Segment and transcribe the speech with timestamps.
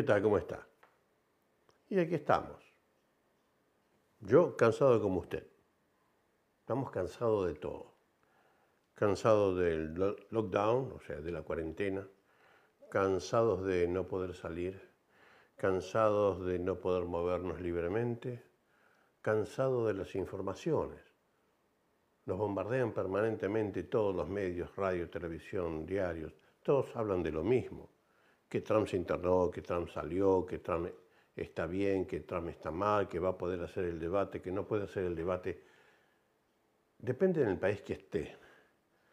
[0.00, 0.22] ¿Qué tal?
[0.22, 0.66] ¿Cómo está?
[1.90, 2.56] Y aquí estamos.
[4.20, 5.46] Yo cansado como usted.
[6.60, 7.92] Estamos cansados de todo.
[8.94, 9.92] Cansados del
[10.30, 12.08] lockdown, o sea, de la cuarentena.
[12.88, 14.80] Cansados de no poder salir.
[15.56, 18.42] Cansados de no poder movernos libremente.
[19.20, 21.02] Cansados de las informaciones.
[22.24, 26.32] Nos bombardean permanentemente todos los medios, radio, televisión, diarios.
[26.62, 27.99] Todos hablan de lo mismo
[28.50, 30.88] que Trump se internó, que Trump salió, que Trump
[31.36, 34.66] está bien, que Trump está mal, que va a poder hacer el debate, que no
[34.66, 35.62] puede hacer el debate.
[36.98, 38.36] Depende del país que esté.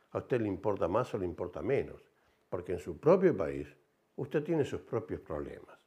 [0.10, 2.02] A usted le importa más o le importa menos,
[2.50, 3.68] porque en su propio país
[4.16, 5.78] usted tiene sus propios problemas.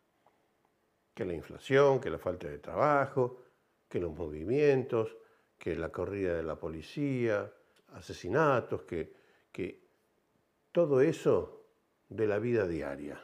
[1.13, 3.43] Que la inflación, que la falta de trabajo,
[3.89, 5.17] que los movimientos,
[5.59, 7.53] que la corrida de la policía,
[7.95, 9.13] asesinatos, que,
[9.51, 9.83] que
[10.71, 11.65] todo eso
[12.09, 13.21] de la vida diaria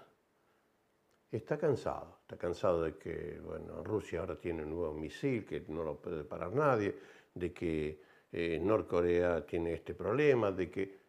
[1.31, 2.19] está cansado.
[2.23, 6.25] Está cansado de que bueno, Rusia ahora tiene un nuevo misil que no lo puede
[6.25, 6.95] parar nadie,
[7.35, 8.01] de que
[8.33, 11.01] eh, Norcorea tiene este problema, de que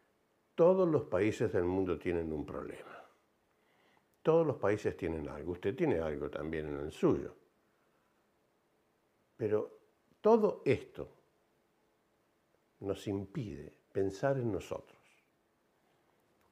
[0.55, 3.03] todos los países del mundo tienen un problema.
[4.21, 5.53] Todos los países tienen algo.
[5.53, 7.33] Usted tiene algo también en el suyo.
[9.38, 9.79] Pero
[10.19, 11.09] todo esto
[12.79, 14.97] nos impide pensar en nosotros.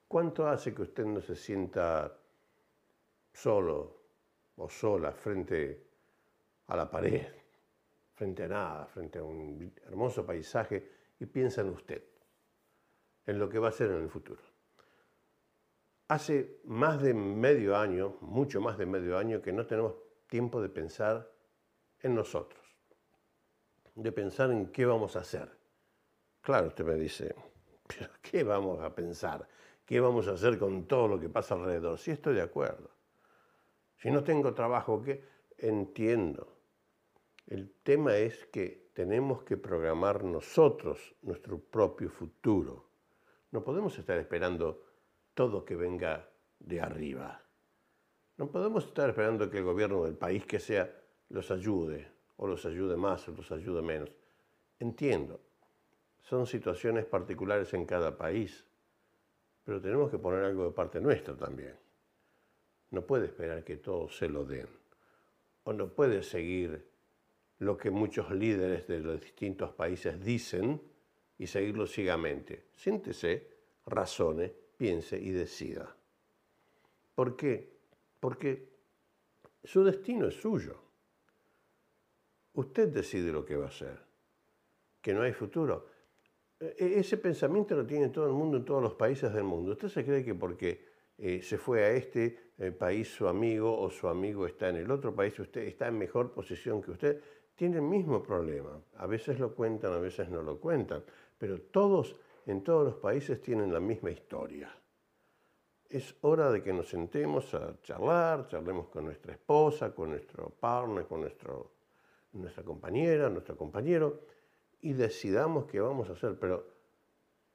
[0.07, 2.15] ¿Cuánto hace que usted no se sienta
[3.35, 4.05] solo
[4.55, 5.83] o sola frente
[6.67, 7.27] a la pared,
[8.13, 12.03] frente a nada, frente a un hermoso paisaje y piensa en usted,
[13.25, 14.41] en lo que va a ser en el futuro.
[16.07, 19.95] Hace más de medio año, mucho más de medio año, que no tenemos
[20.27, 21.29] tiempo de pensar
[21.99, 22.63] en nosotros,
[23.95, 25.49] de pensar en qué vamos a hacer.
[26.41, 27.35] Claro, usted me dice,
[27.87, 29.47] ¿pero qué vamos a pensar?
[29.85, 31.97] ¿Qué vamos a hacer con todo lo que pasa alrededor?
[31.97, 32.94] Sí, estoy de acuerdo.
[34.05, 35.23] Si no tengo trabajo, ¿qué?
[35.57, 36.59] Entiendo.
[37.47, 42.87] El tema es que tenemos que programar nosotros nuestro propio futuro.
[43.49, 44.85] No podemos estar esperando
[45.33, 46.29] todo que venga
[46.59, 47.41] de arriba.
[48.37, 50.87] No podemos estar esperando que el gobierno del país que sea
[51.29, 54.11] los ayude, o los ayude más, o los ayude menos.
[54.77, 55.41] Entiendo,
[56.21, 58.67] son situaciones particulares en cada país,
[59.63, 61.84] pero tenemos que poner algo de parte nuestra también
[62.95, 64.67] no puede esperar que todos se lo den.
[65.65, 66.87] O no puede seguir
[67.59, 70.81] lo que muchos líderes de los distintos países dicen
[71.37, 72.67] y seguirlo ciegamente.
[72.71, 73.47] Siéntese,
[73.85, 75.93] razone, piense y decida.
[77.13, 77.69] ¿Por qué?
[78.19, 78.69] Porque
[79.63, 80.79] su destino es suyo.
[82.53, 83.99] Usted decide lo que va a hacer.
[85.01, 85.89] Que no hay futuro.
[86.59, 89.73] E-, ese pensamiento lo tiene todo el mundo en todos los países del mundo.
[89.73, 90.84] Usted se cree que porque
[91.17, 94.91] eh, se fue a este eh, país su amigo o su amigo está en el
[94.91, 97.21] otro país, usted está en mejor posición que usted,
[97.55, 98.81] tiene el mismo problema.
[98.97, 101.03] A veces lo cuentan, a veces no lo cuentan,
[101.37, 102.15] pero todos
[102.45, 104.69] en todos los países tienen la misma historia.
[105.87, 111.05] Es hora de que nos sentemos a charlar, charlemos con nuestra esposa, con nuestro partner,
[111.05, 111.71] con nuestro,
[112.33, 114.21] nuestra compañera, nuestro compañero,
[114.81, 116.65] y decidamos qué vamos a hacer, pero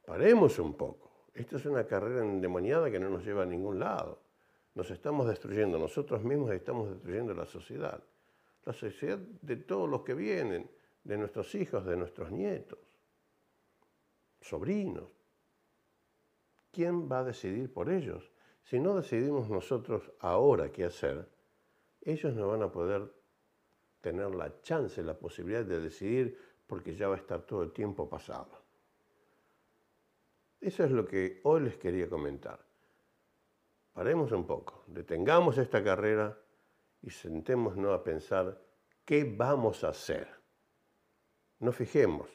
[0.07, 1.10] paremos un poco
[1.41, 4.21] esta es una carrera endemoniada que no nos lleva a ningún lado.
[4.75, 8.03] Nos estamos destruyendo nosotros mismos y estamos destruyendo la sociedad.
[8.65, 10.71] La sociedad de todos los que vienen,
[11.03, 12.79] de nuestros hijos, de nuestros nietos,
[14.41, 15.09] sobrinos.
[16.71, 18.31] ¿Quién va a decidir por ellos?
[18.63, 21.29] Si no decidimos nosotros ahora qué hacer,
[22.03, 23.13] ellos no van a poder
[24.01, 28.09] tener la chance, la posibilidad de decidir porque ya va a estar todo el tiempo
[28.09, 28.70] pasado.
[30.61, 32.61] Eso es lo que hoy les quería comentar.
[33.95, 36.39] Paremos un poco, detengamos esta carrera
[37.03, 38.61] y sentémonos a pensar
[39.05, 40.29] qué vamos a hacer.
[41.61, 42.29] No fijemos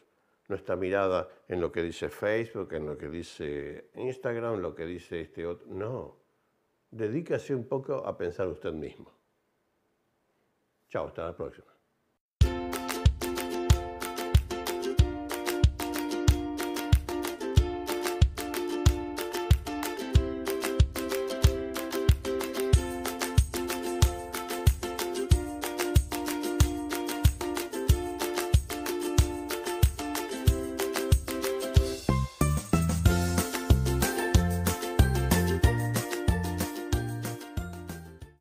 [0.48, 5.22] nuestra mirada en lo que dice Facebook, en lo que dice Instagram, lo que dice
[5.22, 5.68] este otro.
[5.68, 6.18] No,
[6.92, 9.12] dedícase un poco a pensar usted mismo.
[10.90, 11.75] Chao, hasta la próxima.